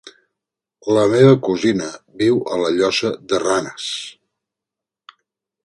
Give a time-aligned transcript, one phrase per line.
[0.95, 1.89] La meva cosina
[2.23, 3.87] viu a la Llosa de Ranes.